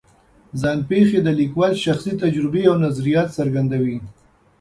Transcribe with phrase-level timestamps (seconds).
[0.61, 3.97] ځان پېښې د لیکوال شخصي تجربې او نظریات څرګندوي.